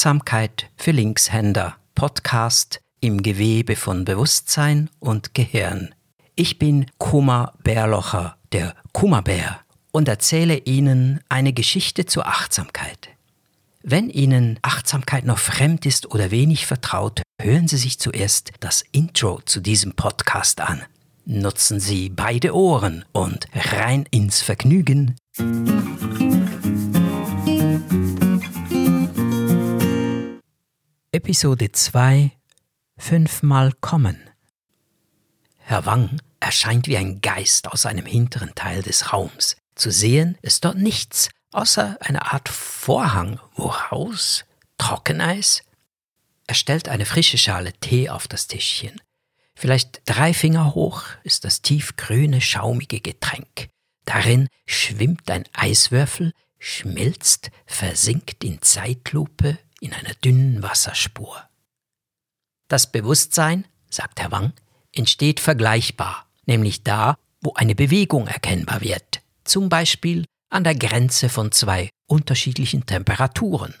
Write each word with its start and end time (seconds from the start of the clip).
Achtsamkeit 0.00 0.70
für 0.78 0.92
Linkshänder 0.92 1.76
Podcast 1.94 2.80
im 3.02 3.22
Gewebe 3.22 3.76
von 3.76 4.06
Bewusstsein 4.06 4.88
und 4.98 5.34
Gehirn. 5.34 5.94
Ich 6.36 6.58
bin 6.58 6.86
Kuma 6.96 7.52
Bärlocher, 7.62 8.38
der 8.50 8.74
Kummerbär, 8.92 9.60
und 9.92 10.08
erzähle 10.08 10.56
Ihnen 10.56 11.20
eine 11.28 11.52
Geschichte 11.52 12.06
zur 12.06 12.26
Achtsamkeit. 12.26 13.10
Wenn 13.82 14.08
Ihnen 14.08 14.58
Achtsamkeit 14.62 15.26
noch 15.26 15.38
fremd 15.38 15.84
ist 15.84 16.10
oder 16.10 16.30
wenig 16.30 16.64
vertraut, 16.64 17.20
hören 17.38 17.68
Sie 17.68 17.76
sich 17.76 17.98
zuerst 17.98 18.52
das 18.60 18.82
Intro 18.92 19.42
zu 19.44 19.60
diesem 19.60 19.92
Podcast 19.96 20.62
an. 20.62 20.80
Nutzen 21.26 21.78
Sie 21.78 22.08
beide 22.08 22.56
Ohren 22.56 23.04
und 23.12 23.48
rein 23.54 24.06
ins 24.10 24.40
Vergnügen. 24.40 25.16
Episode 31.12 31.72
2 31.72 32.30
Fünfmal 32.96 33.72
kommen. 33.80 34.30
Herr 35.58 35.84
Wang 35.84 36.22
erscheint 36.38 36.86
wie 36.86 36.96
ein 36.96 37.20
Geist 37.20 37.66
aus 37.66 37.84
einem 37.84 38.06
hinteren 38.06 38.54
Teil 38.54 38.84
des 38.84 39.12
Raums. 39.12 39.56
Zu 39.74 39.90
sehen 39.90 40.38
ist 40.40 40.64
dort 40.64 40.76
nichts, 40.76 41.28
außer 41.50 41.96
eine 41.98 42.30
Art 42.32 42.48
Vorhang, 42.48 43.40
woraus 43.56 44.44
Trockeneis. 44.78 45.64
Er 46.46 46.54
stellt 46.54 46.88
eine 46.88 47.06
frische 47.06 47.38
Schale 47.38 47.72
Tee 47.72 48.08
auf 48.08 48.28
das 48.28 48.46
Tischchen. 48.46 49.00
Vielleicht 49.56 50.02
drei 50.04 50.32
Finger 50.32 50.76
hoch 50.76 51.02
ist 51.24 51.44
das 51.44 51.60
tiefgrüne, 51.60 52.40
schaumige 52.40 53.00
Getränk. 53.00 53.68
Darin 54.04 54.46
schwimmt 54.64 55.28
ein 55.28 55.44
Eiswürfel, 55.54 56.32
schmilzt, 56.60 57.50
versinkt 57.66 58.44
in 58.44 58.62
Zeitlupe 58.62 59.58
in 59.80 59.92
einer 59.92 60.14
dünnen 60.14 60.62
Wasserspur. 60.62 61.48
Das 62.68 62.92
Bewusstsein, 62.92 63.66
sagt 63.90 64.20
Herr 64.20 64.30
Wang, 64.30 64.52
entsteht 64.94 65.40
vergleichbar, 65.40 66.26
nämlich 66.46 66.84
da, 66.84 67.16
wo 67.40 67.54
eine 67.54 67.74
Bewegung 67.74 68.28
erkennbar 68.28 68.80
wird, 68.82 69.22
zum 69.44 69.68
Beispiel 69.68 70.24
an 70.50 70.64
der 70.64 70.74
Grenze 70.74 71.28
von 71.28 71.50
zwei 71.52 71.90
unterschiedlichen 72.06 72.86
Temperaturen. 72.86 73.74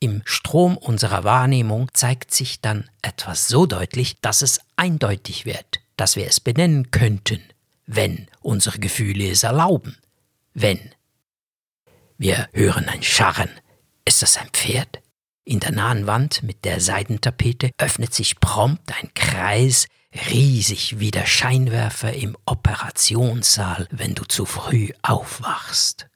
Im 0.00 0.22
Strom 0.24 0.76
unserer 0.76 1.24
Wahrnehmung 1.24 1.90
zeigt 1.92 2.32
sich 2.32 2.60
dann 2.60 2.88
etwas 3.02 3.48
so 3.48 3.66
deutlich, 3.66 4.20
dass 4.20 4.42
es 4.42 4.60
eindeutig 4.76 5.44
wird, 5.44 5.80
dass 5.96 6.14
wir 6.14 6.26
es 6.26 6.38
benennen 6.38 6.90
könnten, 6.92 7.42
wenn 7.86 8.28
unsere 8.40 8.78
Gefühle 8.78 9.30
es 9.30 9.42
erlauben. 9.42 9.96
Wenn. 10.54 10.94
Wir 12.16 12.48
hören 12.52 12.88
ein 12.88 13.02
Scharren. 13.02 13.50
Ist 14.04 14.22
das 14.22 14.36
ein 14.36 14.48
Pferd? 14.50 15.00
In 15.48 15.60
der 15.60 15.72
nahen 15.72 16.06
Wand 16.06 16.42
mit 16.42 16.66
der 16.66 16.78
Seidentapete 16.78 17.70
öffnet 17.78 18.12
sich 18.12 18.38
prompt 18.38 18.92
ein 19.00 19.08
Kreis, 19.14 19.86
riesig 20.28 20.98
wie 20.98 21.10
der 21.10 21.24
Scheinwerfer 21.24 22.12
im 22.12 22.36
Operationssaal, 22.44 23.88
wenn 23.90 24.14
du 24.14 24.24
zu 24.24 24.44
früh 24.44 24.90
aufwachst. 25.00 26.06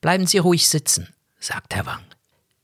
Bleiben 0.00 0.28
Sie 0.28 0.38
ruhig 0.38 0.68
sitzen, 0.68 1.12
sagt 1.40 1.74
Herr 1.74 1.84
Wang. 1.86 2.04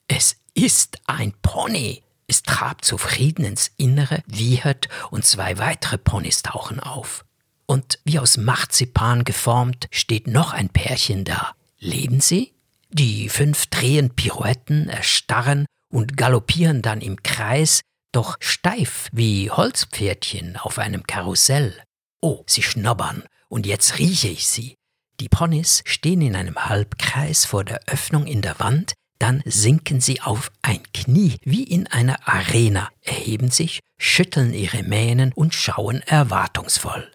Es 0.06 0.36
ist 0.54 0.98
ein 1.06 1.32
Pony. 1.42 2.04
Es 2.28 2.44
trabt 2.44 2.84
zufrieden 2.84 3.44
ins 3.44 3.72
Innere, 3.76 4.22
wiehert 4.28 4.88
und 5.10 5.24
zwei 5.24 5.58
weitere 5.58 5.98
Ponys 5.98 6.42
tauchen 6.42 6.78
auf. 6.78 7.24
Und 7.66 7.98
wie 8.04 8.20
aus 8.20 8.36
Marzipan 8.36 9.24
geformt 9.24 9.88
steht 9.90 10.28
noch 10.28 10.52
ein 10.52 10.68
Pärchen 10.68 11.24
da. 11.24 11.56
Leben 11.80 12.20
sie? 12.20 12.52
Die 12.90 13.28
fünf 13.28 13.66
drehen 13.66 14.14
Pirouetten 14.14 14.88
erstarren 14.88 15.66
und 15.92 16.16
galoppieren 16.16 16.82
dann 16.82 17.00
im 17.00 17.22
Kreis, 17.22 17.82
doch 18.10 18.36
steif 18.40 19.08
wie 19.12 19.50
Holzpferdchen 19.50 20.56
auf 20.56 20.78
einem 20.78 21.04
Karussell. 21.04 21.80
Oh, 22.20 22.42
sie 22.46 22.62
schnobbern, 22.62 23.22
und 23.48 23.66
jetzt 23.66 23.98
rieche 23.98 24.28
ich 24.28 24.48
sie. 24.48 24.74
Die 25.20 25.28
Ponys 25.28 25.82
stehen 25.86 26.22
in 26.22 26.34
einem 26.34 26.56
Halbkreis 26.56 27.44
vor 27.44 27.64
der 27.64 27.80
Öffnung 27.86 28.26
in 28.26 28.42
der 28.42 28.58
Wand, 28.58 28.94
dann 29.18 29.42
sinken 29.44 30.00
sie 30.00 30.20
auf 30.20 30.50
ein 30.62 30.82
Knie 30.92 31.36
wie 31.44 31.62
in 31.62 31.86
einer 31.86 32.26
Arena, 32.26 32.88
erheben 33.02 33.50
sich, 33.50 33.78
schütteln 33.98 34.52
ihre 34.52 34.82
Mähnen 34.82 35.32
und 35.32 35.54
schauen 35.54 36.00
erwartungsvoll. 36.02 37.08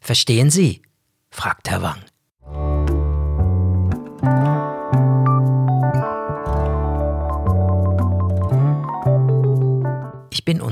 Verstehen 0.00 0.50
Sie? 0.50 0.82
fragt 1.30 1.70
Herr 1.70 1.82
Wang. 1.82 2.02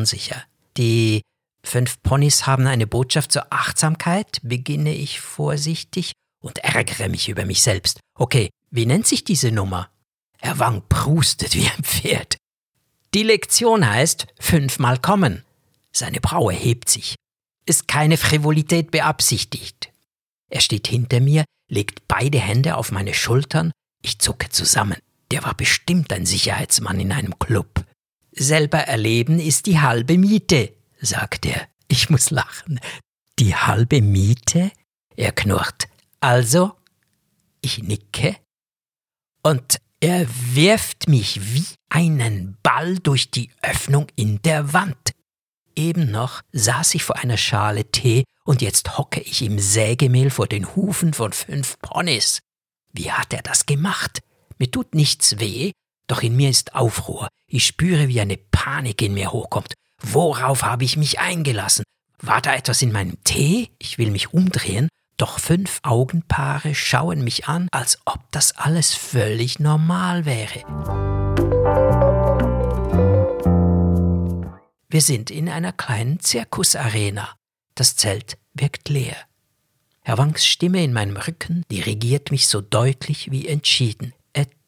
Unsicher. 0.07 0.45
Die 0.77 1.23
fünf 1.65 2.01
Ponys 2.03 2.47
haben 2.47 2.69
eine 2.69 2.87
Botschaft 2.87 3.33
zur 3.33 3.53
Achtsamkeit, 3.53 4.39
beginne 4.45 4.95
ich 4.95 5.21
vorsichtig 5.21 6.13
und 6.41 6.59
ärgere 6.59 7.09
mich 7.09 7.29
über 7.29 7.45
mich 7.45 7.61
selbst. 7.61 7.99
Okay, 8.17 8.51
wie 8.71 8.87
nennt 8.87 9.09
sich 9.09 9.25
diese 9.25 9.51
Nummer? 9.51 9.91
Herr 10.39 10.61
Wang 10.61 10.83
prustet 10.89 11.55
wie 11.55 11.67
ein 11.67 11.83
Pferd. 11.83 12.37
Die 13.15 13.25
Lektion 13.25 13.89
heißt 13.89 14.29
fünfmal 14.39 14.99
kommen. 14.99 15.45
Seine 15.91 16.21
Braue 16.21 16.53
hebt 16.53 16.89
sich. 16.89 17.17
Ist 17.67 17.89
keine 17.89 18.17
Frivolität 18.17 18.93
beabsichtigt. 18.93 19.91
Er 20.51 20.61
steht 20.61 20.87
hinter 20.87 21.19
mir, 21.19 21.45
legt 21.69 22.07
beide 22.07 22.39
Hände 22.39 22.77
auf 22.77 22.93
meine 22.93 23.13
Schultern. 23.15 23.73
Ich 24.03 24.21
zucke 24.21 24.51
zusammen. 24.51 24.99
Der 25.33 25.43
war 25.43 25.55
bestimmt 25.55 26.13
ein 26.13 26.27
Sicherheitsmann 26.27 27.01
in 27.01 27.11
einem 27.11 27.37
Club. 27.41 27.85
Selber 28.39 28.81
erleben 28.81 29.39
ist 29.39 29.67
die 29.67 29.81
halbe 29.81 30.19
Miete, 30.19 30.73
sagt 31.01 31.47
er. 31.47 31.69
Ich 31.89 32.11
muss 32.11 32.31
lachen. 32.31 32.81
Die 33.39 33.55
halbe 33.55 34.03
Miete? 34.03 34.71
Er 35.17 35.33
knurrt. 35.33 35.89
Also? 36.21 36.73
Ich 37.63 37.83
nicke. 37.83 38.37
Und 39.43 39.79
er 40.01 40.27
wirft 40.55 41.09
mich 41.09 41.55
wie 41.55 41.67
einen 41.89 42.59
Ball 42.63 42.99
durch 42.99 43.31
die 43.31 43.51
Öffnung 43.63 44.09
in 44.17 44.43
der 44.43 44.73
Wand. 44.73 45.13
Eben 45.75 46.11
noch 46.11 46.43
saß 46.53 46.95
ich 46.95 47.05
vor 47.05 47.17
einer 47.17 47.39
Schale 47.39 47.91
Tee 47.91 48.25
und 48.45 48.61
jetzt 48.61 48.99
hocke 48.99 49.21
ich 49.21 49.43
im 49.43 49.59
Sägemehl 49.59 50.31
vor 50.31 50.47
den 50.47 50.77
Hufen 50.77 51.15
von 51.15 51.33
fünf 51.33 51.79
Ponys. 51.81 52.41
Wie 52.93 53.13
hat 53.13 53.33
er 53.33 53.43
das 53.43 53.67
gemacht? 53.67 54.21
Mir 54.59 54.71
tut 54.71 54.95
nichts 54.95 55.39
weh, 55.39 55.73
doch 56.07 56.23
in 56.23 56.37
mir 56.37 56.51
ist 56.51 56.75
Aufruhr. 56.75 57.29
Ich 57.49 57.67
spüre, 57.67 58.09
wie 58.09 58.21
eine 58.21 58.37
Panik 58.37 59.03
in 59.03 59.15
mir 59.15 59.33
hochkommt. 59.33 59.75
Worauf 60.01 60.63
habe 60.63 60.85
ich 60.85 60.97
mich 60.97 61.19
eingelassen? 61.19 61.85
War 62.19 62.41
da 62.41 62.55
etwas 62.55 62.83
in 62.83 62.93
meinem 62.93 63.23
Tee? 63.25 63.71
Ich 63.79 63.99
will 63.99 64.11
mich 64.11 64.33
umdrehen, 64.33 64.89
doch 65.17 65.39
fünf 65.39 65.81
Augenpaare 65.83 66.75
schauen 66.75 67.25
mich 67.25 67.47
an, 67.47 67.69
als 67.73 67.99
ob 68.05 68.21
das 68.31 68.53
alles 68.57 68.95
völlig 68.95 69.59
normal 69.59 70.25
wäre. 70.25 70.63
Wir 74.89 75.01
sind 75.01 75.31
in 75.31 75.49
einer 75.49 75.73
kleinen 75.73 76.21
Zirkusarena. 76.21 77.35
Das 77.75 77.97
Zelt 77.97 78.39
wirkt 78.55 78.89
leer. 78.89 79.17
Herr 80.03 80.19
Wangs 80.19 80.47
Stimme 80.47 80.85
in 80.85 80.93
meinem 80.93 81.17
Rücken 81.17 81.65
dirigiert 81.71 82.31
mich 82.31 82.47
so 82.47 82.61
deutlich 82.61 83.31
wie 83.31 83.49
entschieden. 83.49 84.15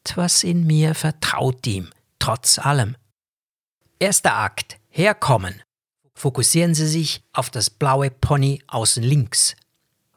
Etwas 0.04 0.42
in 0.42 0.66
mir 0.66 0.94
vertraut 0.94 1.66
ihm, 1.66 1.90
trotz 2.18 2.58
allem. 2.58 2.96
Erster 3.98 4.36
Akt. 4.36 4.78
Herkommen. 4.88 5.62
Fokussieren 6.14 6.74
Sie 6.74 6.86
sich 6.86 7.22
auf 7.32 7.50
das 7.50 7.68
blaue 7.68 8.10
Pony 8.10 8.62
außen 8.66 9.02
links. 9.02 9.54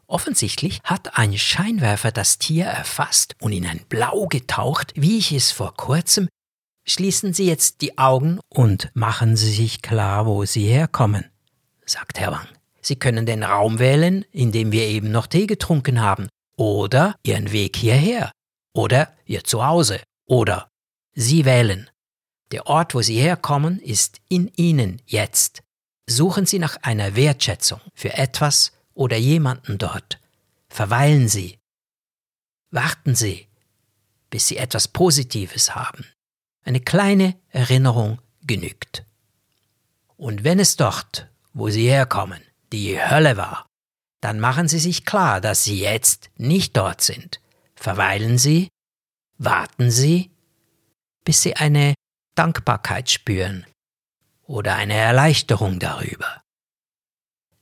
Offensichtlich 0.07 0.79
hat 0.83 1.17
ein 1.17 1.37
Scheinwerfer 1.37 2.11
das 2.11 2.37
Tier 2.37 2.65
erfasst 2.65 3.35
und 3.39 3.51
in 3.51 3.65
ein 3.65 3.81
Blau 3.89 4.27
getaucht, 4.27 4.93
wie 4.95 5.17
ich 5.17 5.31
es 5.31 5.51
vor 5.51 5.75
kurzem. 5.75 6.29
Schließen 6.85 7.33
Sie 7.33 7.45
jetzt 7.45 7.81
die 7.81 7.97
Augen 7.97 8.39
und 8.49 8.89
machen 8.93 9.35
Sie 9.35 9.51
sich 9.51 9.81
klar, 9.81 10.25
wo 10.25 10.45
Sie 10.45 10.65
herkommen, 10.65 11.25
sagt 11.85 12.19
Herr 12.19 12.31
Wang. 12.31 12.47
Sie 12.81 12.95
können 12.95 13.25
den 13.25 13.43
Raum 13.43 13.77
wählen, 13.77 14.25
in 14.31 14.51
dem 14.51 14.71
wir 14.71 14.85
eben 14.85 15.11
noch 15.11 15.27
Tee 15.27 15.47
getrunken 15.47 16.01
haben, 16.01 16.29
oder 16.55 17.15
Ihren 17.23 17.51
Weg 17.51 17.75
hierher 17.75 18.31
oder 18.73 19.13
Ihr 19.25 19.43
Zuhause 19.43 20.01
oder 20.25 20.69
Sie 21.13 21.45
wählen. 21.45 21.89
Der 22.51 22.67
Ort, 22.67 22.95
wo 22.95 23.01
Sie 23.01 23.19
herkommen, 23.19 23.79
ist 23.79 24.19
in 24.29 24.51
Ihnen 24.55 25.01
jetzt. 25.05 25.61
Suchen 26.07 26.45
Sie 26.45 26.59
nach 26.59 26.77
einer 26.81 27.15
Wertschätzung 27.15 27.79
für 27.93 28.13
etwas 28.13 28.73
oder 28.93 29.17
jemanden 29.17 29.77
dort. 29.77 30.19
Verweilen 30.69 31.27
Sie. 31.27 31.59
Warten 32.69 33.15
Sie, 33.15 33.47
bis 34.29 34.47
Sie 34.47 34.57
etwas 34.57 34.87
Positives 34.87 35.75
haben. 35.75 36.05
Eine 36.63 36.79
kleine 36.79 37.35
Erinnerung 37.49 38.21
genügt. 38.43 39.05
Und 40.15 40.43
wenn 40.43 40.59
es 40.59 40.75
dort, 40.75 41.27
wo 41.53 41.69
Sie 41.69 41.89
herkommen, 41.89 42.41
die 42.71 43.01
Hölle 43.01 43.37
war, 43.37 43.67
dann 44.21 44.39
machen 44.39 44.67
Sie 44.67 44.79
sich 44.79 45.05
klar, 45.05 45.41
dass 45.41 45.63
Sie 45.63 45.79
jetzt 45.79 46.29
nicht 46.37 46.77
dort 46.77 47.01
sind, 47.01 47.40
Verweilen 47.81 48.37
Sie, 48.37 48.67
warten 49.39 49.89
Sie, 49.89 50.29
bis 51.25 51.41
Sie 51.41 51.55
eine 51.55 51.95
Dankbarkeit 52.35 53.09
spüren 53.09 53.65
oder 54.43 54.75
eine 54.75 54.93
Erleichterung 54.93 55.79
darüber. 55.79 56.43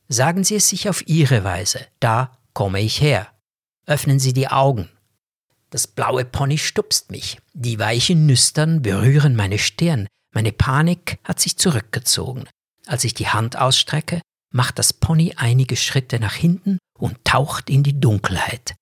Sagen 0.09 0.43
Sie 0.43 0.55
es 0.55 0.67
sich 0.67 0.89
auf 0.89 1.07
Ihre 1.07 1.45
Weise, 1.45 1.87
da 2.01 2.37
komme 2.53 2.81
ich 2.81 2.99
her. 2.99 3.33
Öffnen 3.85 4.19
Sie 4.19 4.33
die 4.33 4.49
Augen. 4.49 4.89
Das 5.69 5.87
blaue 5.87 6.25
Pony 6.25 6.57
stupst 6.57 7.11
mich, 7.11 7.39
die 7.53 7.79
weichen 7.79 8.25
Nüstern 8.25 8.81
berühren 8.81 9.37
meine 9.37 9.57
Stirn, 9.57 10.05
meine 10.33 10.51
Panik 10.51 11.19
hat 11.23 11.39
sich 11.39 11.57
zurückgezogen. 11.57 12.43
Als 12.87 13.05
ich 13.05 13.13
die 13.13 13.29
Hand 13.29 13.55
ausstrecke, 13.55 14.19
macht 14.51 14.79
das 14.79 14.91
Pony 14.91 15.35
einige 15.37 15.77
Schritte 15.77 16.19
nach 16.19 16.33
hinten 16.33 16.77
und 16.97 17.23
taucht 17.23 17.69
in 17.69 17.83
die 17.83 17.97
Dunkelheit. 17.97 18.75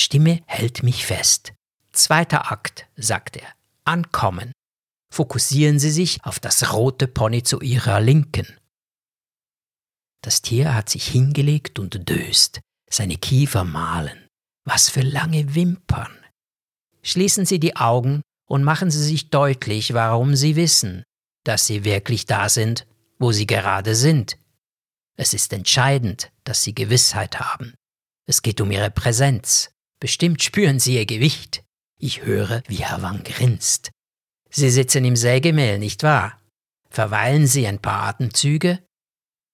Stimme 0.00 0.42
hält 0.46 0.82
mich 0.82 1.06
fest. 1.06 1.52
Zweiter 1.92 2.50
Akt, 2.50 2.86
sagt 2.96 3.36
er. 3.36 3.48
Ankommen. 3.84 4.52
Fokussieren 5.12 5.78
Sie 5.78 5.90
sich 5.90 6.24
auf 6.24 6.40
das 6.40 6.72
rote 6.72 7.06
Pony 7.06 7.42
zu 7.42 7.60
Ihrer 7.60 8.00
Linken. 8.00 8.46
Das 10.22 10.40
Tier 10.40 10.74
hat 10.74 10.88
sich 10.88 11.06
hingelegt 11.08 11.78
und 11.78 12.08
döst, 12.08 12.60
seine 12.88 13.16
Kiefer 13.16 13.64
malen. 13.64 14.28
Was 14.64 14.88
für 14.88 15.02
lange 15.02 15.54
Wimpern. 15.54 16.16
Schließen 17.02 17.44
Sie 17.44 17.58
die 17.58 17.76
Augen 17.76 18.22
und 18.46 18.62
machen 18.62 18.90
Sie 18.90 19.02
sich 19.02 19.30
deutlich, 19.30 19.92
warum 19.92 20.36
Sie 20.36 20.54
wissen, 20.54 21.02
dass 21.44 21.66
Sie 21.66 21.84
wirklich 21.84 22.26
da 22.26 22.48
sind, 22.48 22.86
wo 23.18 23.32
Sie 23.32 23.46
gerade 23.46 23.96
sind. 23.96 24.38
Es 25.16 25.34
ist 25.34 25.52
entscheidend, 25.52 26.30
dass 26.44 26.62
Sie 26.62 26.74
Gewissheit 26.74 27.40
haben. 27.40 27.74
Es 28.26 28.42
geht 28.42 28.60
um 28.60 28.70
Ihre 28.70 28.90
Präsenz. 28.90 29.71
Bestimmt 30.02 30.42
spüren 30.42 30.80
Sie 30.80 30.96
Ihr 30.96 31.06
Gewicht. 31.06 31.62
Ich 31.96 32.22
höre, 32.22 32.64
wie 32.66 32.78
Herr 32.84 33.02
Wang 33.02 33.22
grinst. 33.22 33.92
Sie 34.50 34.68
sitzen 34.68 35.04
im 35.04 35.14
Sägemehl, 35.14 35.78
nicht 35.78 36.02
wahr? 36.02 36.40
Verweilen 36.90 37.46
Sie 37.46 37.68
ein 37.68 37.78
paar 37.78 38.08
Atemzüge. 38.08 38.84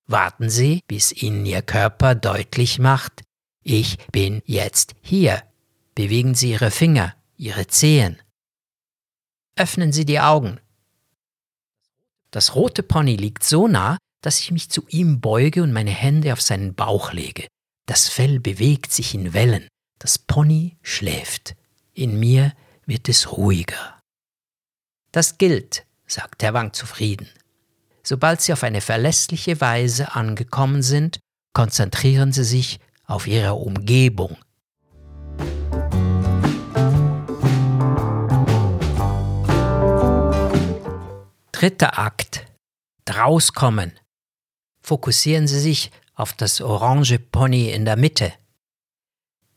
Warten 0.06 0.48
Sie, 0.48 0.80
bis 0.86 1.12
Ihnen 1.12 1.44
Ihr 1.44 1.60
Körper 1.60 2.14
deutlich 2.14 2.78
macht, 2.78 3.20
ich 3.62 3.98
bin 4.10 4.40
jetzt 4.46 4.94
hier. 5.02 5.42
Bewegen 5.94 6.34
Sie 6.34 6.52
Ihre 6.52 6.70
Finger, 6.70 7.14
Ihre 7.36 7.66
Zehen. 7.66 8.18
Öffnen 9.54 9.92
Sie 9.92 10.06
die 10.06 10.20
Augen. 10.20 10.60
Das 12.30 12.54
rote 12.54 12.82
Pony 12.82 13.16
liegt 13.16 13.44
so 13.44 13.68
nah, 13.68 13.98
dass 14.22 14.40
ich 14.40 14.50
mich 14.50 14.70
zu 14.70 14.86
ihm 14.88 15.20
beuge 15.20 15.62
und 15.62 15.72
meine 15.74 15.90
Hände 15.90 16.32
auf 16.32 16.40
seinen 16.40 16.74
Bauch 16.74 17.12
lege. 17.12 17.48
Das 17.84 18.08
Fell 18.08 18.40
bewegt 18.40 18.92
sich 18.92 19.14
in 19.14 19.34
Wellen. 19.34 19.68
Das 19.98 20.18
Pony 20.18 20.76
schläft. 20.82 21.56
In 21.92 22.20
mir 22.20 22.52
wird 22.86 23.08
es 23.08 23.32
ruhiger. 23.32 24.00
Das 25.10 25.38
gilt, 25.38 25.84
sagt 26.06 26.42
Herr 26.42 26.54
Wang 26.54 26.72
zufrieden. 26.72 27.28
Sobald 28.04 28.40
Sie 28.40 28.52
auf 28.52 28.62
eine 28.62 28.80
verlässliche 28.80 29.60
Weise 29.60 30.14
angekommen 30.14 30.82
sind, 30.82 31.18
konzentrieren 31.52 32.32
Sie 32.32 32.44
sich 32.44 32.78
auf 33.06 33.26
Ihre 33.26 33.54
Umgebung. 33.54 34.36
Dritter 41.52 41.98
Akt. 41.98 42.46
Drauskommen. 43.04 43.98
Fokussieren 44.80 45.48
Sie 45.48 45.58
sich 45.58 45.90
auf 46.14 46.32
das 46.32 46.60
orange 46.60 47.18
Pony 47.18 47.70
in 47.70 47.84
der 47.84 47.96
Mitte. 47.96 48.32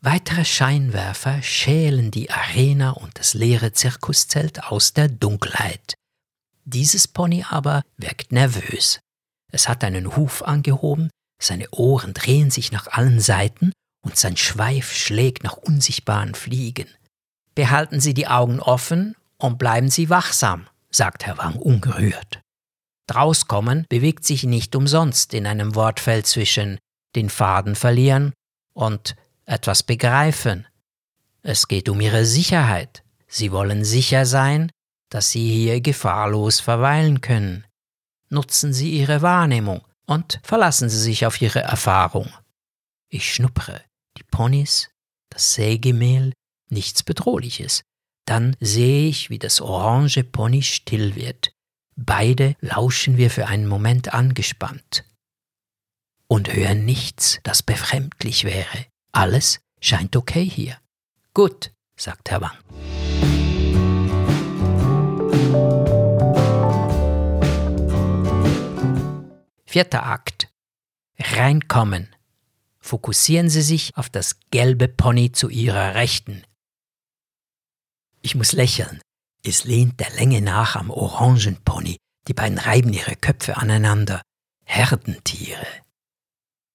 Weitere 0.04 0.44
Scheinwerfer 0.44 1.42
schälen 1.42 2.10
die 2.10 2.28
Arena 2.28 2.90
und 2.90 3.20
das 3.20 3.34
leere 3.34 3.72
Zirkuszelt 3.72 4.64
aus 4.64 4.94
der 4.94 5.06
Dunkelheit. 5.06 5.94
Dieses 6.64 7.06
Pony 7.06 7.44
aber 7.48 7.82
wirkt 7.96 8.32
nervös. 8.32 8.98
Es 9.52 9.68
hat 9.68 9.84
einen 9.84 10.16
Huf 10.16 10.42
angehoben, 10.42 11.08
seine 11.40 11.70
Ohren 11.70 12.14
drehen 12.14 12.50
sich 12.50 12.72
nach 12.72 12.88
allen 12.88 13.20
Seiten 13.20 13.72
und 14.04 14.16
sein 14.16 14.36
Schweif 14.36 14.92
schlägt 14.92 15.44
nach 15.44 15.56
unsichtbaren 15.56 16.34
Fliegen. 16.34 16.88
Behalten 17.54 18.00
Sie 18.00 18.12
die 18.12 18.26
Augen 18.26 18.58
offen 18.58 19.14
und 19.38 19.56
bleiben 19.56 19.88
Sie 19.88 20.10
wachsam, 20.10 20.66
sagt 20.90 21.26
Herr 21.26 21.38
Wang 21.38 21.54
ungerührt. 21.54 22.40
Drauskommen 23.06 23.86
bewegt 23.88 24.24
sich 24.24 24.42
nicht 24.42 24.74
umsonst 24.74 25.32
in 25.32 25.46
einem 25.46 25.76
Wortfeld 25.76 26.26
zwischen 26.26 26.78
den 27.14 27.30
Faden 27.30 27.76
verlieren 27.76 28.32
und 28.74 29.14
etwas 29.46 29.82
begreifen. 29.82 30.66
Es 31.42 31.68
geht 31.68 31.88
um 31.88 32.00
ihre 32.00 32.24
Sicherheit. 32.24 33.02
Sie 33.26 33.52
wollen 33.52 33.84
sicher 33.84 34.26
sein, 34.26 34.70
dass 35.08 35.30
sie 35.30 35.48
hier 35.48 35.80
gefahrlos 35.80 36.60
verweilen 36.60 37.20
können. 37.20 37.64
Nutzen 38.32 38.72
Sie 38.72 38.92
Ihre 38.98 39.20
Wahrnehmung 39.20 39.86
und 40.06 40.40
verlassen 40.42 40.88
Sie 40.88 40.98
sich 40.98 41.26
auf 41.26 41.42
Ihre 41.42 41.60
Erfahrung. 41.60 42.32
Ich 43.10 43.34
schnuppere, 43.34 43.82
die 44.16 44.22
Ponys, 44.22 44.88
das 45.28 45.52
Sägemehl, 45.52 46.32
nichts 46.70 47.02
Bedrohliches. 47.02 47.82
Dann 48.24 48.56
sehe 48.58 49.06
ich, 49.06 49.28
wie 49.28 49.38
das 49.38 49.60
orange 49.60 50.24
Pony 50.24 50.62
still 50.62 51.14
wird. 51.14 51.52
Beide 51.94 52.56
lauschen 52.60 53.18
wir 53.18 53.30
für 53.30 53.48
einen 53.48 53.66
Moment 53.66 54.14
angespannt 54.14 55.04
und 56.26 56.54
hören 56.54 56.86
nichts, 56.86 57.38
das 57.42 57.62
befremdlich 57.62 58.44
wäre. 58.44 58.86
Alles 59.12 59.60
scheint 59.80 60.16
okay 60.16 60.44
hier. 60.44 60.78
Gut, 61.34 61.72
sagt 61.96 62.30
Herr 62.30 62.40
Wang. 62.40 62.56
Vierter 69.66 70.06
Akt. 70.06 70.48
Reinkommen. 71.18 72.14
Fokussieren 72.78 73.48
Sie 73.48 73.62
sich 73.62 73.96
auf 73.96 74.08
das 74.08 74.40
gelbe 74.50 74.88
Pony 74.88 75.30
zu 75.30 75.48
Ihrer 75.50 75.94
Rechten. 75.94 76.42
Ich 78.22 78.34
muss 78.34 78.52
lächeln. 78.52 79.00
Es 79.44 79.64
lehnt 79.64 80.00
der 80.00 80.10
Länge 80.10 80.40
nach 80.40 80.76
am 80.76 80.90
orangen 80.90 81.62
Pony. 81.64 81.96
Die 82.28 82.34
beiden 82.34 82.58
reiben 82.58 82.92
ihre 82.92 83.16
Köpfe 83.16 83.56
aneinander. 83.56 84.22
Herdentiere. 84.64 85.66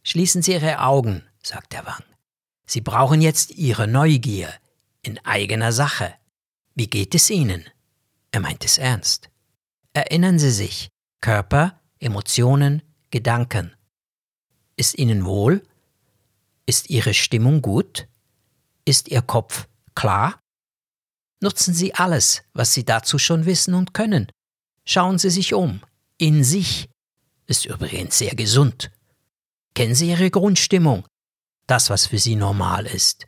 Schließen 0.04 0.42
Sie 0.42 0.54
Ihre 0.54 0.82
Augen, 0.82 1.28
sagt 1.42 1.74
der 1.74 1.86
Wang. 1.86 2.04
Sie 2.68 2.82
brauchen 2.82 3.22
jetzt 3.22 3.52
Ihre 3.52 3.88
Neugier 3.88 4.54
in 5.02 5.18
eigener 5.26 5.72
Sache. 5.72 6.14
Wie 6.76 6.88
geht 6.88 7.16
es 7.16 7.30
Ihnen? 7.30 7.64
Er 8.32 8.42
meint 8.42 8.66
es 8.66 8.78
ernst. 8.78 9.30
Erinnern 9.94 10.38
Sie 10.38 10.52
sich, 10.52 10.90
Körper, 11.22 11.80
Emotionen, 12.00 12.84
Gedanken. 13.10 13.74
Ist 14.76 14.98
Ihnen 14.98 15.24
wohl? 15.24 15.64
Ist 16.66 16.90
Ihre 16.90 17.14
Stimmung 17.14 17.62
gut? 17.62 18.08
Ist 18.84 19.08
Ihr 19.08 19.22
Kopf 19.22 19.68
klar? 19.96 20.40
Nutzen 21.40 21.74
Sie 21.74 21.94
alles, 21.94 22.44
was 22.54 22.74
Sie 22.74 22.84
dazu 22.84 23.18
schon 23.18 23.46
wissen 23.46 23.74
und 23.76 23.94
können. 23.94 24.30
Schauen 24.84 25.18
Sie 25.20 25.30
sich 25.30 25.54
um. 25.54 25.82
In 26.18 26.44
sich. 26.44 26.90
Ist 27.46 27.66
übrigens 27.66 28.18
sehr 28.18 28.36
gesund. 28.36 28.92
Kennen 29.74 29.96
Sie 29.96 30.10
Ihre 30.10 30.30
Grundstimmung? 30.30 31.06
Das, 31.68 31.90
was 31.90 32.08
für 32.08 32.18
Sie 32.18 32.36
normal 32.36 32.86
ist. 32.86 33.28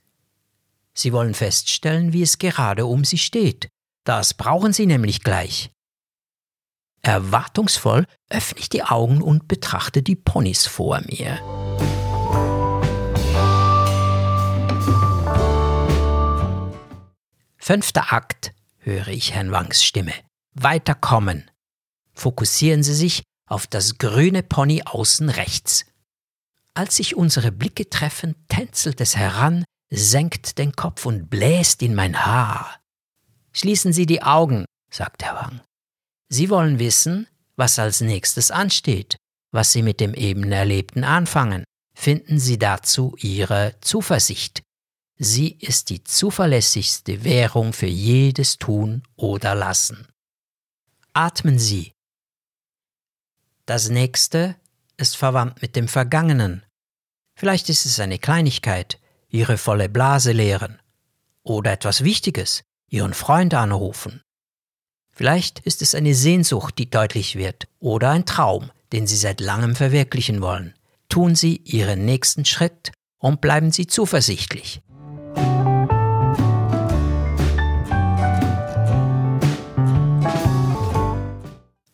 Sie 0.94 1.14
wollen 1.14 1.34
feststellen, 1.34 2.14
wie 2.14 2.24
es 2.24 2.38
gerade 2.38 2.86
um 2.86 3.04
Sie 3.04 3.18
steht. 3.18 3.70
Das 4.06 4.34
brauchen 4.34 4.74
Sie 4.74 4.86
nämlich 4.86 5.24
gleich. 5.24 5.72
Erwartungsvoll 7.02 8.06
öffne 8.30 8.60
ich 8.60 8.70
die 8.70 8.84
Augen 8.84 9.22
und 9.22 9.48
betrachte 9.48 10.02
die 10.02 10.16
Ponys 10.16 10.66
vor 10.66 11.02
mir. 11.02 11.38
Fünfter 17.58 18.12
Akt, 18.14 18.52
höre 18.80 19.10
ich 19.10 19.34
Herrn 19.34 19.52
Wangs 19.52 19.84
Stimme. 19.84 20.14
Weiterkommen. 20.54 21.52
Fokussieren 22.14 22.84
Sie 22.84 22.96
sich 22.96 23.24
auf 23.46 23.68
das 23.68 23.98
grüne 23.98 24.44
Pony 24.44 24.82
außen 24.84 25.30
rechts. 25.30 25.86
Als 26.80 26.96
sich 26.96 27.18
unsere 27.18 27.52
Blicke 27.52 27.90
treffen, 27.90 28.36
tänzelt 28.48 29.02
es 29.02 29.18
heran, 29.18 29.66
senkt 29.90 30.58
den 30.58 30.72
Kopf 30.72 31.06
und 31.06 31.30
bläst 31.30 31.82
in 31.82 31.94
mein 31.94 32.26
Haar. 32.26 32.80
Schließen 33.52 33.92
Sie 33.92 34.06
die 34.06 34.24
Augen, 34.24 34.64
sagt 34.90 35.22
Herr 35.26 35.36
Wang. 35.36 35.60
Sie 36.30 36.50
wollen 36.50 36.80
wissen, 36.80 37.28
was 37.58 37.80
als 37.80 38.00
nächstes 38.00 38.50
ansteht, 38.50 39.18
was 39.52 39.74
Sie 39.74 39.82
mit 39.82 40.00
dem 40.00 40.14
eben 40.14 40.50
Erlebten 40.54 41.04
anfangen. 41.04 41.66
Finden 41.96 42.40
Sie 42.40 42.58
dazu 42.58 43.14
Ihre 43.20 43.76
Zuversicht. 43.82 44.62
Sie 45.18 45.58
ist 45.60 45.90
die 45.90 46.06
zuverlässigste 46.06 47.26
Währung 47.26 47.74
für 47.74 47.88
jedes 47.88 48.58
Tun 48.58 49.04
oder 49.18 49.54
Lassen. 49.54 50.08
Atmen 51.12 51.60
Sie. 51.60 51.92
Das 53.66 53.90
nächste 53.90 54.56
ist 54.96 55.18
verwandt 55.18 55.62
mit 55.62 55.76
dem 55.76 55.90
Vergangenen. 55.90 56.64
Vielleicht 57.40 57.70
ist 57.70 57.86
es 57.86 58.02
eine 58.02 58.20
Kleinigkeit, 58.20 59.00
Ihre 59.30 59.58
volle 59.58 59.88
Blase 59.88 60.34
leeren. 60.34 60.82
Oder 61.42 61.72
etwas 61.72 62.04
Wichtiges, 62.04 62.64
Ihren 62.90 63.14
Freund 63.14 63.54
anrufen. 63.54 64.22
Vielleicht 65.10 65.60
ist 65.60 65.82
es 65.82 65.96
eine 65.96 66.16
Sehnsucht, 66.16 66.78
die 66.78 66.90
deutlich 66.90 67.38
wird, 67.38 67.70
oder 67.80 68.10
ein 68.10 68.26
Traum, 68.26 68.72
den 68.92 69.08
Sie 69.08 69.16
seit 69.16 69.40
langem 69.40 69.78
verwirklichen 69.78 70.42
wollen. 70.42 70.74
Tun 71.08 71.34
Sie 71.34 71.56
Ihren 71.64 72.04
nächsten 72.04 72.44
Schritt 72.44 72.92
und 73.20 73.40
bleiben 73.40 73.72
Sie 73.72 73.88
zuversichtlich. 73.88 74.82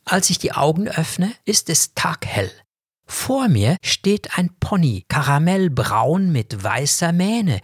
Als 0.05 0.31
ich 0.31 0.39
die 0.39 0.53
Augen 0.53 0.87
öffne, 0.87 1.35
ist 1.45 1.69
es 1.69 1.93
taghell. 1.93 2.51
Vor 3.05 3.47
mir 3.47 3.77
steht 3.83 4.37
ein 4.37 4.49
Pony, 4.59 5.05
karamellbraun 5.07 6.31
mit 6.31 6.63
weißer 6.63 7.11
Mähne. 7.11 7.61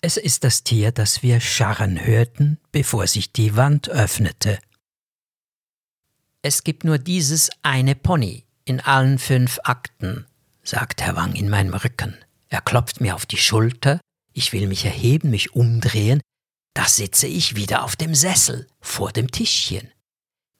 Es 0.00 0.16
ist 0.16 0.44
das 0.44 0.62
Tier, 0.62 0.92
das 0.92 1.22
wir 1.22 1.40
scharren 1.40 2.04
hörten, 2.04 2.58
bevor 2.70 3.06
sich 3.06 3.32
die 3.32 3.56
Wand 3.56 3.88
öffnete. 3.88 4.58
Es 6.42 6.62
gibt 6.62 6.84
nur 6.84 6.98
dieses 6.98 7.50
eine 7.62 7.96
Pony 7.96 8.44
in 8.64 8.80
allen 8.80 9.18
fünf 9.18 9.58
Akten, 9.64 10.26
sagt 10.62 11.02
Herr 11.02 11.16
Wang 11.16 11.34
in 11.34 11.48
meinem 11.48 11.74
Rücken. 11.74 12.16
Er 12.48 12.60
klopft 12.60 13.00
mir 13.00 13.14
auf 13.14 13.26
die 13.26 13.36
Schulter, 13.36 14.00
ich 14.32 14.52
will 14.52 14.68
mich 14.68 14.84
erheben, 14.84 15.30
mich 15.30 15.54
umdrehen, 15.54 16.20
da 16.74 16.84
sitze 16.84 17.26
ich 17.26 17.56
wieder 17.56 17.82
auf 17.82 17.96
dem 17.96 18.14
Sessel 18.14 18.68
vor 18.80 19.10
dem 19.10 19.30
Tischchen. 19.30 19.90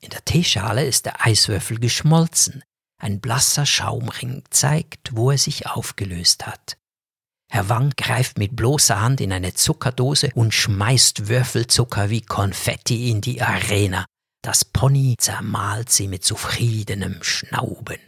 In 0.00 0.11
der 0.11 0.25
Teeschale 0.25 0.85
ist 0.85 1.04
der 1.04 1.25
Eiswürfel 1.25 1.78
geschmolzen. 1.78 2.64
Ein 2.99 3.21
blasser 3.21 3.67
Schaumring 3.67 4.43
zeigt, 4.50 5.15
wo 5.15 5.31
er 5.31 5.38
sich 5.38 5.67
aufgelöst 5.67 6.47
hat. 6.47 6.76
Herr 7.49 7.69
Wang 7.69 7.93
greift 7.97 8.38
mit 8.38 8.57
bloßer 8.57 9.00
Hand 9.00 9.21
in 9.21 9.33
eine 9.33 9.55
Zuckerdose 9.55 10.31
und 10.35 10.53
schmeißt 10.53 11.29
Würfelzucker 11.29 12.11
wie 12.11 12.23
Konfetti 12.23 13.11
in 13.11 13.21
die 13.21 13.41
Arena. 13.41 14.05
Das 14.43 14.65
Pony 14.65 15.17
zermahlt 15.19 15.91
sie 15.91 16.09
mit 16.09 16.25
zufriedenem 16.25 17.23
Schnauben. 17.23 18.00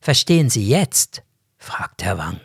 Verstehen 0.00 0.50
Sie 0.50 0.68
jetzt? 0.68 1.22
fragt 1.58 2.04
Herr 2.04 2.18
Wang. 2.18 2.40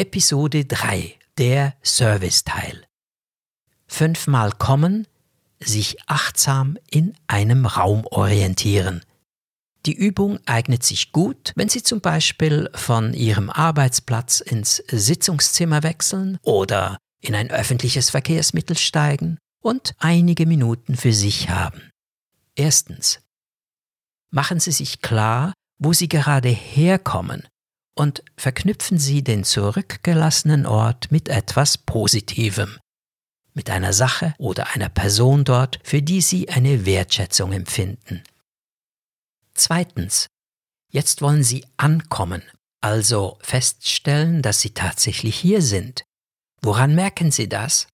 Episode 0.00 0.64
3 0.64 1.18
Der 1.36 1.74
Serviceteil 1.82 2.86
Fünfmal 3.86 4.50
kommen, 4.52 5.06
sich 5.62 5.98
achtsam 6.06 6.78
in 6.90 7.12
einem 7.26 7.66
Raum 7.66 8.06
orientieren. 8.06 9.02
Die 9.84 9.92
Übung 9.92 10.38
eignet 10.46 10.84
sich 10.84 11.12
gut, 11.12 11.52
wenn 11.54 11.68
Sie 11.68 11.82
zum 11.82 12.00
Beispiel 12.00 12.70
von 12.74 13.12
Ihrem 13.12 13.50
Arbeitsplatz 13.50 14.40
ins 14.40 14.76
Sitzungszimmer 14.88 15.82
wechseln 15.82 16.38
oder 16.40 16.96
in 17.20 17.34
ein 17.34 17.50
öffentliches 17.50 18.08
Verkehrsmittel 18.08 18.78
steigen 18.78 19.36
und 19.60 19.92
einige 19.98 20.46
Minuten 20.46 20.96
für 20.96 21.12
sich 21.12 21.50
haben. 21.50 21.90
Erstens. 22.54 23.20
Machen 24.30 24.60
Sie 24.60 24.72
sich 24.72 25.02
klar, 25.02 25.52
wo 25.78 25.92
Sie 25.92 26.08
gerade 26.08 26.48
herkommen 26.48 27.46
und 27.94 28.22
verknüpfen 28.36 28.98
Sie 28.98 29.22
den 29.22 29.44
zurückgelassenen 29.44 30.66
Ort 30.66 31.10
mit 31.10 31.28
etwas 31.28 31.78
Positivem, 31.78 32.78
mit 33.54 33.70
einer 33.70 33.92
Sache 33.92 34.34
oder 34.38 34.74
einer 34.74 34.88
Person 34.88 35.44
dort, 35.44 35.80
für 35.82 36.02
die 36.02 36.20
Sie 36.20 36.48
eine 36.48 36.86
Wertschätzung 36.86 37.52
empfinden. 37.52 38.22
Zweitens. 39.54 40.28
Jetzt 40.92 41.22
wollen 41.22 41.44
Sie 41.44 41.64
ankommen, 41.76 42.42
also 42.80 43.38
feststellen, 43.42 44.42
dass 44.42 44.60
Sie 44.60 44.70
tatsächlich 44.70 45.36
hier 45.36 45.62
sind. 45.62 46.02
Woran 46.62 46.96
merken 46.96 47.30
Sie 47.30 47.48
das? 47.48 47.86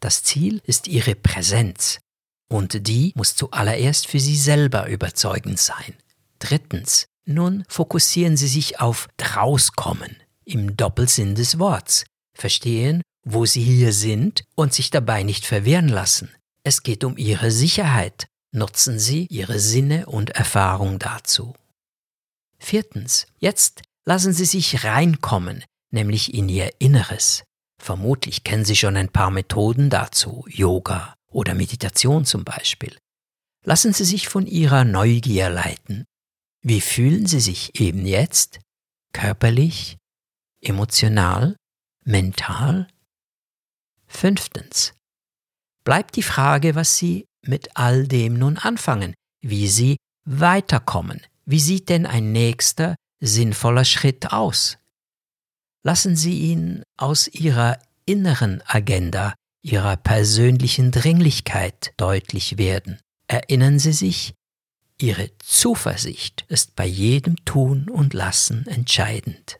Das 0.00 0.22
Ziel 0.22 0.60
ist 0.64 0.88
Ihre 0.88 1.14
Präsenz, 1.14 2.00
und 2.50 2.86
die 2.86 3.12
muss 3.14 3.34
zuallererst 3.34 4.08
für 4.08 4.20
Sie 4.20 4.36
selber 4.36 4.88
überzeugend 4.88 5.58
sein. 5.58 5.94
Drittens. 6.38 7.06
Nun 7.24 7.64
fokussieren 7.68 8.36
Sie 8.36 8.48
sich 8.48 8.80
auf 8.80 9.08
drauskommen 9.16 10.16
im 10.44 10.76
Doppelsinn 10.76 11.34
des 11.34 11.58
Worts, 11.58 12.04
verstehen, 12.36 13.02
wo 13.24 13.46
Sie 13.46 13.62
hier 13.62 13.92
sind 13.92 14.44
und 14.56 14.74
sich 14.74 14.90
dabei 14.90 15.22
nicht 15.22 15.46
verwirren 15.46 15.88
lassen. 15.88 16.34
Es 16.64 16.82
geht 16.82 17.04
um 17.04 17.16
Ihre 17.16 17.50
Sicherheit. 17.50 18.26
Nutzen 18.54 18.98
Sie 18.98 19.26
Ihre 19.30 19.58
Sinne 19.58 20.06
und 20.06 20.30
Erfahrung 20.30 20.98
dazu. 20.98 21.54
Viertens. 22.58 23.26
Jetzt 23.38 23.82
lassen 24.04 24.32
Sie 24.32 24.44
sich 24.44 24.84
reinkommen, 24.84 25.64
nämlich 25.90 26.34
in 26.34 26.48
Ihr 26.48 26.70
Inneres. 26.78 27.44
Vermutlich 27.80 28.44
kennen 28.44 28.64
Sie 28.64 28.76
schon 28.76 28.96
ein 28.96 29.08
paar 29.08 29.30
Methoden 29.30 29.90
dazu, 29.90 30.44
Yoga 30.48 31.14
oder 31.28 31.54
Meditation 31.54 32.24
zum 32.24 32.44
Beispiel. 32.44 32.96
Lassen 33.64 33.92
Sie 33.92 34.04
sich 34.04 34.28
von 34.28 34.46
Ihrer 34.46 34.84
Neugier 34.84 35.48
leiten 35.48 36.04
wie 36.62 36.80
fühlen 36.80 37.26
Sie 37.26 37.40
sich 37.40 37.80
eben 37.80 38.06
jetzt? 38.06 38.60
Körperlich, 39.12 39.96
emotional, 40.60 41.56
mental? 42.04 42.88
Fünftens. 44.06 44.94
Bleibt 45.84 46.16
die 46.16 46.22
Frage, 46.22 46.74
was 46.74 46.96
Sie 46.96 47.26
mit 47.44 47.76
all 47.76 48.06
dem 48.06 48.34
nun 48.34 48.58
anfangen, 48.58 49.14
wie 49.40 49.66
Sie 49.66 49.96
weiterkommen. 50.24 51.20
Wie 51.44 51.58
sieht 51.58 51.88
denn 51.88 52.06
ein 52.06 52.30
nächster 52.30 52.94
sinnvoller 53.20 53.84
Schritt 53.84 54.32
aus? 54.32 54.78
Lassen 55.84 56.14
Sie 56.14 56.38
ihn 56.38 56.84
aus 56.96 57.26
Ihrer 57.26 57.78
inneren 58.06 58.62
Agenda, 58.66 59.34
Ihrer 59.62 59.96
persönlichen 59.96 60.92
Dringlichkeit 60.92 61.92
deutlich 61.96 62.58
werden. 62.58 63.00
Erinnern 63.26 63.80
Sie 63.80 63.92
sich, 63.92 64.34
Ihre 65.02 65.30
Zuversicht 65.40 66.44
ist 66.46 66.76
bei 66.76 66.86
jedem 66.86 67.34
Tun 67.44 67.88
und 67.90 68.14
Lassen 68.14 68.64
entscheidend. 68.68 69.58